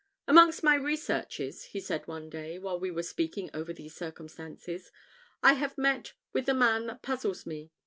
[0.27, 4.91] "Amongst my researches," said he one day, while we were speaking over these circumstances,
[5.43, 7.69] "I have met with a man that puzzles me.